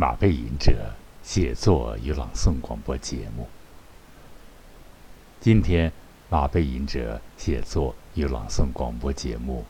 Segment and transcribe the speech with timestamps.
[0.00, 0.94] 马背吟者
[1.24, 3.48] 写作与朗诵广播节目。
[5.40, 5.92] 今天，
[6.30, 9.64] 马背吟者写作与朗诵广播节目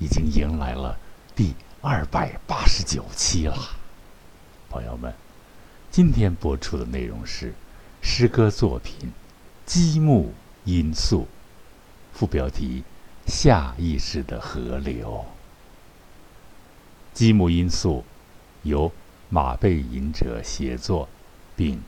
[0.00, 0.98] 已经迎来了
[1.36, 3.56] 第二百八十九期了。
[4.68, 5.14] 朋友们，
[5.92, 7.54] 今天播出的内容是
[8.02, 8.98] 诗歌作品
[9.64, 10.32] 《积木
[10.64, 11.20] 因素》，
[12.12, 12.82] 副标题：
[13.28, 15.24] 下意识的河流。
[17.14, 18.04] 积木因素
[18.64, 18.90] 由
[19.34, 21.08] 马背吟者写作
[21.56, 21.80] 并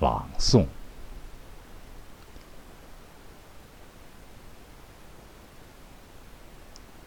[0.00, 0.66] 朗诵。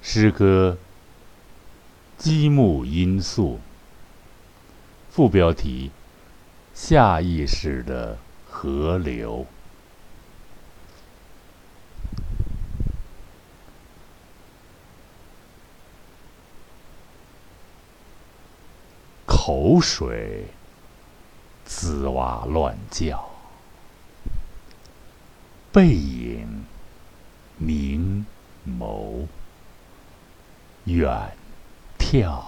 [0.01, 0.79] 诗歌
[2.23, 3.59] 《积木因素》
[5.11, 5.91] 副标题：
[6.73, 8.17] 下意识的
[8.49, 9.45] 河流。
[19.45, 20.45] 口水
[21.65, 23.29] 滋哇乱叫，
[25.69, 26.63] 背影
[27.57, 28.25] 凝
[28.65, 29.27] 眸，
[30.85, 31.35] 远
[31.99, 32.41] 眺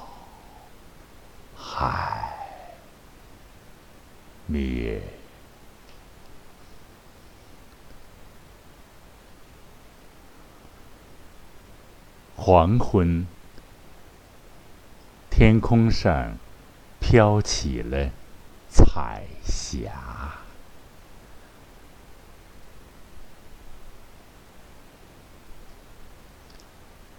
[1.54, 2.34] 海
[4.46, 5.02] 灭。
[12.38, 13.28] 黄昏，
[15.30, 16.38] 天空上。
[17.00, 18.10] 飘起了
[18.70, 19.92] 彩霞，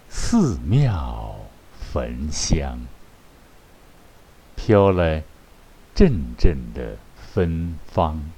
[0.09, 1.37] 寺庙
[1.93, 2.81] 焚香，
[4.55, 5.23] 飘来
[5.95, 6.99] 阵阵的
[7.33, 8.31] 芬芳，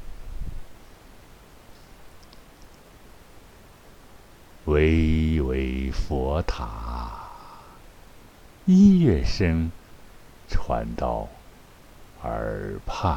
[4.66, 7.30] 巍巍佛塔，
[8.66, 9.72] 音乐声
[10.48, 11.28] 传到。
[12.24, 13.16] 耳畔，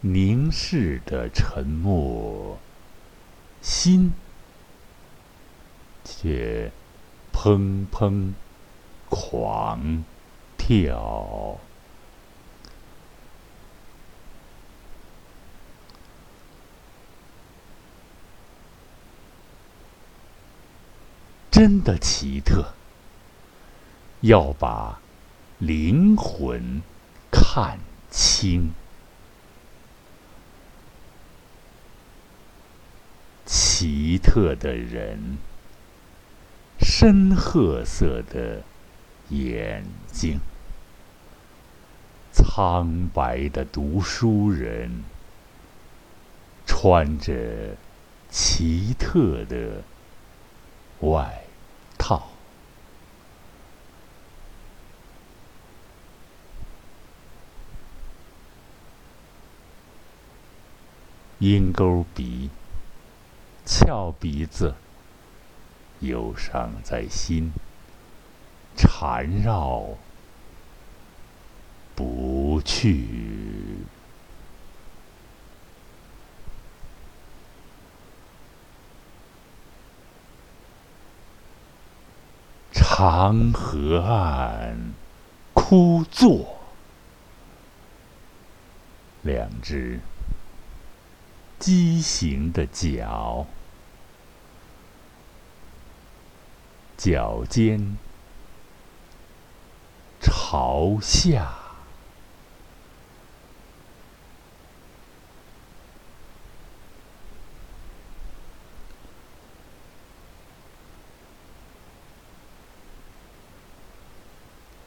[0.00, 2.58] 凝视的沉默，
[3.60, 4.14] 心
[6.02, 6.72] 却
[7.30, 8.32] 砰砰
[9.10, 10.02] 狂
[10.56, 11.58] 跳。
[21.50, 22.72] 真的奇特，
[24.20, 25.00] 要把。
[25.58, 26.80] 灵魂
[27.30, 28.70] 看清，
[33.44, 35.36] 奇特的人，
[36.78, 38.62] 深褐色的
[39.28, 40.40] 眼睛，
[42.32, 45.04] 苍白的读书人，
[46.66, 47.76] 穿着
[48.30, 49.82] 奇特的
[51.00, 51.44] 外
[61.40, 62.50] 鹰钩鼻，
[63.64, 64.74] 翘鼻子，
[66.00, 67.50] 忧伤在心，
[68.76, 69.86] 缠绕
[71.94, 73.06] 不去。
[82.70, 84.92] 长河岸，
[85.54, 86.58] 枯坐，
[89.22, 90.00] 两只。
[91.60, 93.46] 畸形的脚，
[96.96, 97.98] 脚尖
[100.22, 101.52] 朝下，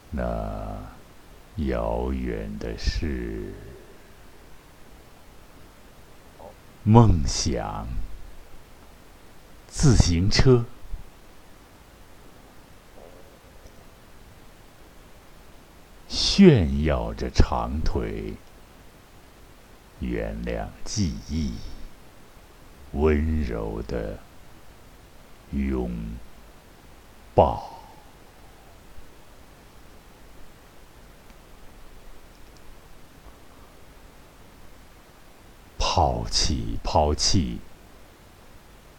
[0.10, 0.76] 那
[1.58, 3.54] 遥远的是。
[6.86, 7.88] 梦想，
[9.70, 10.66] 自行车，
[16.10, 18.34] 炫耀着长腿，
[20.02, 21.54] 原谅记忆，
[22.92, 24.20] 温柔的
[25.52, 25.90] 拥
[27.34, 27.73] 抱。
[36.14, 37.60] 抛弃，抛弃，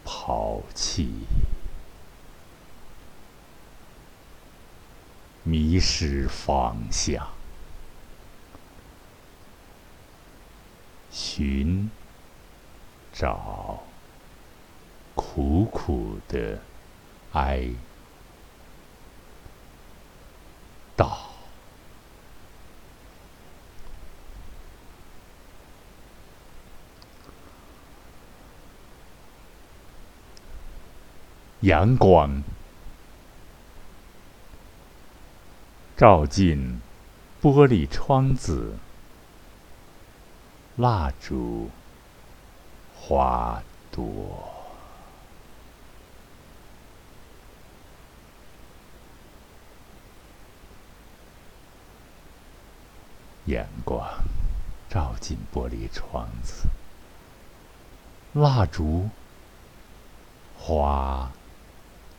[0.03, 1.25] 抛弃，
[5.43, 7.25] 迷失方向，
[11.09, 11.89] 寻
[13.13, 13.81] 找，
[15.15, 16.59] 苦苦的
[17.31, 17.69] 哀
[31.65, 32.43] 阳光
[35.97, 36.79] 照进
[37.41, 38.77] 玻璃窗子，
[40.75, 41.71] 蜡烛、
[42.95, 44.03] 花朵。
[53.45, 54.07] 阳光。
[54.87, 56.69] 照进玻璃窗子，
[58.31, 59.09] 蜡烛、
[60.57, 61.29] 花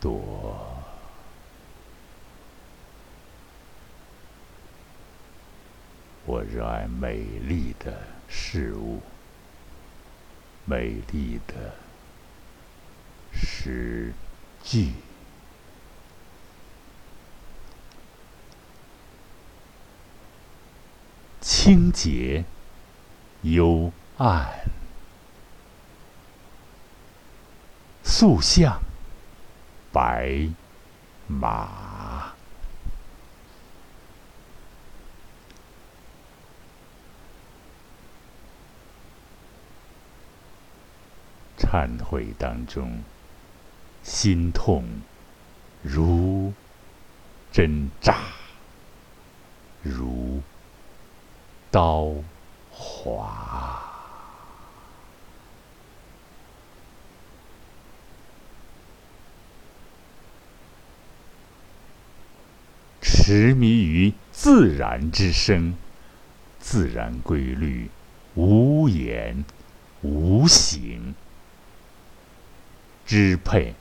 [0.06, 0.64] 朵。
[6.24, 7.98] 我热爱美丽的
[8.28, 9.00] 事物，
[10.64, 11.74] 美丽的
[13.32, 14.12] 诗
[14.62, 14.92] 句。
[21.40, 22.44] 清洁、
[23.42, 24.68] 幽暗、
[28.04, 28.80] 塑像、
[29.96, 30.50] 白
[31.26, 32.34] 马，
[41.56, 43.02] 忏悔当中，
[44.02, 44.84] 心痛
[45.82, 46.52] 如
[47.50, 48.19] 针扎，
[49.82, 50.42] 如。
[51.69, 52.10] 刀
[52.70, 53.85] 划，
[63.26, 65.75] 痴迷于自然之声，
[66.61, 67.90] 自然规律，
[68.37, 69.44] 无言
[70.02, 71.12] 无形，
[73.05, 73.75] 支配，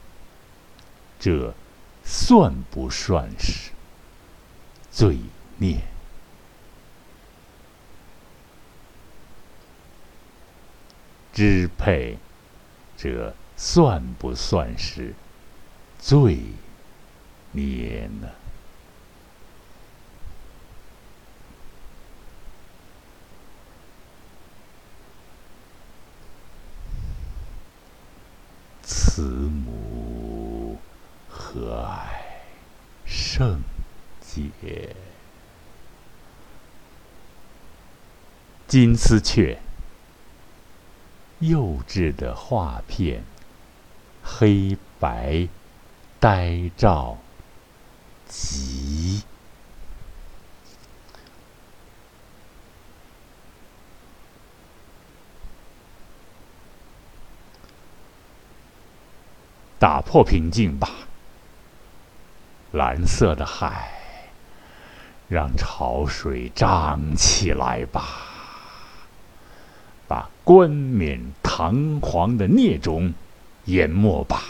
[1.20, 1.54] 这
[2.02, 3.70] 算不算是
[4.90, 5.16] 罪
[5.58, 5.78] 孽？
[11.32, 12.18] 支配，
[12.96, 15.14] 这算不算是
[16.00, 16.40] 罪
[17.52, 18.28] 孽呢？
[28.88, 30.78] 慈母
[31.28, 32.06] 和蔼
[33.04, 33.60] 圣
[34.20, 34.94] 洁，
[38.68, 39.58] 金丝雀。
[41.40, 43.24] 幼稚的画片，
[44.22, 45.48] 黑白
[46.20, 47.18] 呆照，
[48.28, 49.24] 极
[59.78, 60.88] 打破平静吧，
[62.72, 63.92] 蓝色的海，
[65.28, 68.02] 让潮水涨起来吧。
[70.08, 73.12] 把冠冕堂皇的孽种
[73.64, 74.42] 淹没吧！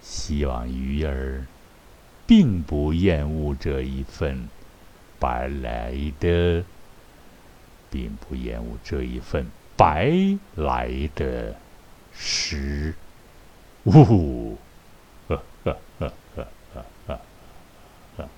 [0.00, 1.46] 希望鱼儿
[2.26, 4.48] 并不厌恶这一份
[5.18, 6.64] 白来的，
[7.90, 9.46] 并不厌恶这一份
[9.76, 10.10] 白
[10.54, 11.54] 来的
[12.14, 12.94] 食
[13.84, 14.58] 物。
[15.28, 17.20] 呵呵呵呵呵呵。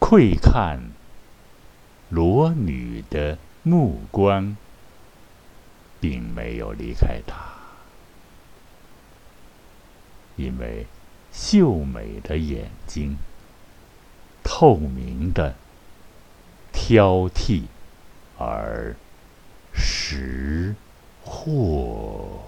[0.00, 0.92] 会看
[2.10, 4.58] 裸女的目光，
[6.00, 7.51] 并没有离开他，
[10.42, 10.86] 因为
[11.30, 13.16] 秀美的眼睛，
[14.42, 15.54] 透明的、
[16.72, 17.62] 挑剔
[18.38, 18.96] 而
[19.72, 20.74] 识
[21.24, 22.40] 货。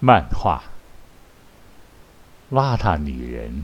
[0.00, 0.64] 漫画，
[2.50, 3.62] 邋遢女人，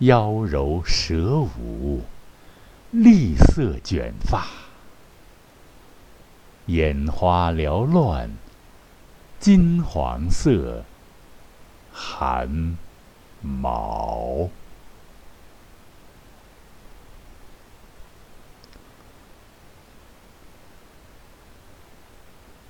[0.00, 2.04] 妖柔蛇舞，
[2.90, 4.46] 栗色卷发，
[6.66, 8.30] 眼花缭乱，
[9.38, 10.84] 金黄色
[11.92, 12.76] 汗
[13.42, 14.48] 毛，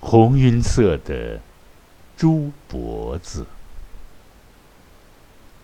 [0.00, 1.40] 红晕色的。
[2.16, 3.46] 猪脖子，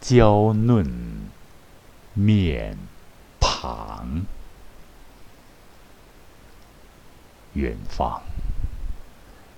[0.01, 1.29] 娇嫩
[2.13, 2.79] 面
[3.41, 4.25] 庞，
[7.55, 8.23] 远方，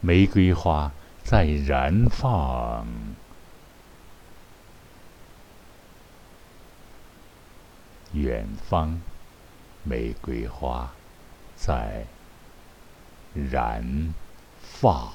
[0.00, 0.92] 玫瑰花
[1.24, 2.86] 在燃放，
[8.12, 9.00] 远方，
[9.82, 10.92] 玫瑰花
[11.56, 12.04] 在
[13.34, 14.14] 燃
[14.60, 15.10] 放。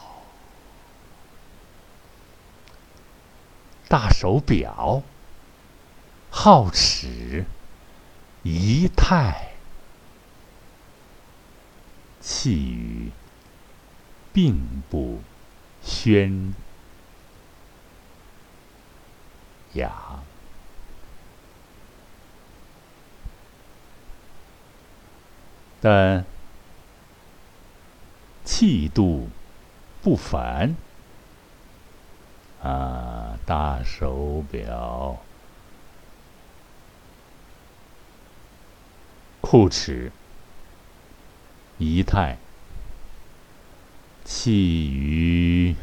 [3.88, 5.04] 大手表，
[6.32, 7.46] 皓齿，
[8.42, 9.51] 仪态，
[12.22, 13.12] 气宇，
[14.32, 15.20] 并不
[15.82, 16.54] 宣
[19.74, 20.24] 扬。
[25.82, 26.24] 但
[28.46, 29.28] 气度
[30.04, 30.76] 不凡
[32.62, 33.40] 啊！
[33.48, 35.18] 大手表，
[39.42, 40.12] 裤齿，
[41.82, 42.38] 仪态，
[44.24, 45.76] 气宇，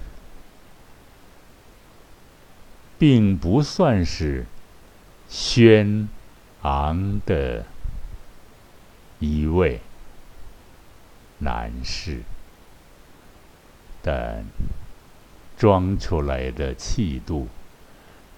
[2.97, 4.47] 并不算是
[5.29, 6.09] 轩
[6.63, 7.67] 昂的
[9.19, 9.81] 一位。
[11.39, 12.23] 男士，
[14.01, 14.45] 但
[15.57, 17.49] 装出来的气度，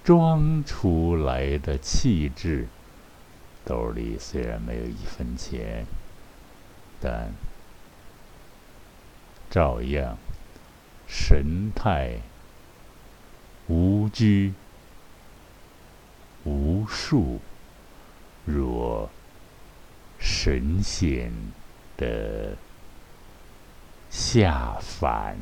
[0.03, 2.69] 装出来的气质，
[3.67, 5.85] 兜里虽然没有一分钱，
[7.01, 7.33] 但
[9.51, 10.17] 照样
[11.07, 12.21] 神态
[13.67, 14.55] 无拘
[16.45, 17.41] 无束，
[18.47, 19.11] 若
[20.19, 21.33] 神仙
[21.97, 22.57] 的。
[24.11, 25.37] 下凡，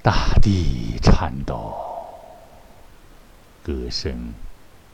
[0.00, 1.74] 大地颤抖，
[3.64, 4.32] 歌声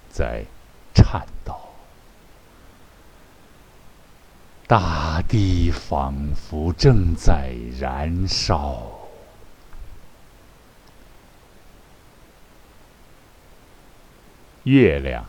[0.08, 0.46] 在
[0.94, 1.69] 颤抖，
[4.70, 9.00] 大地仿佛正在燃烧，
[14.62, 15.24] 月亮。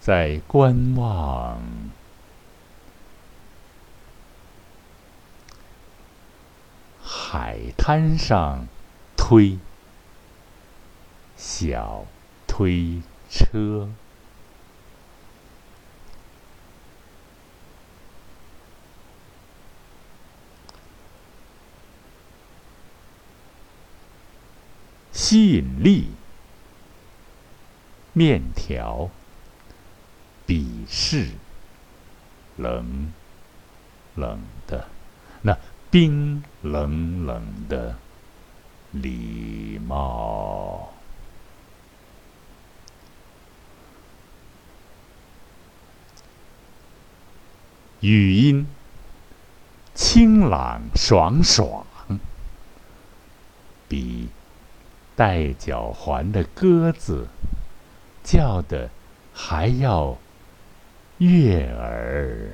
[0.00, 1.62] 在观望
[7.00, 8.66] 海滩上
[9.16, 9.56] 推
[11.36, 12.06] 小
[12.48, 13.88] 推车，
[25.28, 26.06] 吸引力
[28.12, 29.10] 面条。
[30.46, 31.30] 鄙视，
[32.56, 33.12] 冷
[34.14, 34.86] 冷的，
[35.42, 35.58] 那
[35.90, 37.98] 冰冷冷的
[38.92, 40.92] 礼貌，
[47.98, 48.68] 语音
[49.92, 51.84] 清朗爽爽，
[53.88, 54.28] 比
[55.16, 57.26] 带脚环的鸽子
[58.22, 58.90] 叫的
[59.34, 60.16] 还要。
[61.18, 62.50] 悦耳，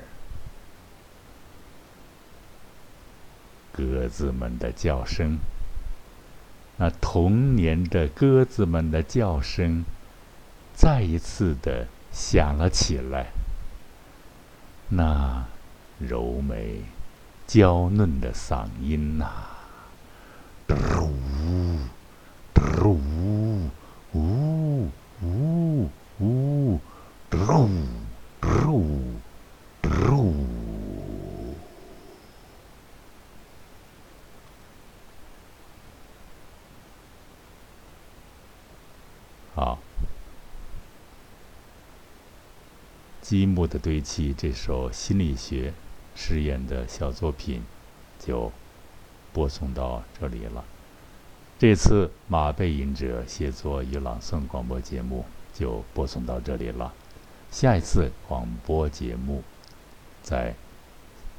[3.72, 5.38] 鸽子们的叫声，
[6.76, 9.84] 那童年的鸽子们的叫声，
[10.72, 13.32] 再一次的响了起来。
[14.90, 15.44] 那
[15.98, 16.84] 柔美、
[17.44, 19.26] 娇嫩的嗓音呐，
[39.64, 39.78] 好，
[43.20, 45.72] 积木的堆砌这首心理学
[46.16, 47.62] 实验的小作品
[48.18, 48.50] 就
[49.32, 50.64] 播送到这里了。
[51.60, 56.92] 这次马背吟者写作与朗诵广播节目就播送到这里了。
[57.52, 59.44] 下一次广播节目
[60.24, 60.56] 再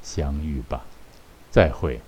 [0.02, 0.86] 相遇吧，
[1.50, 2.00] 再会。